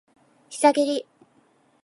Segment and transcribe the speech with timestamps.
[0.49, 1.05] 膝蹴り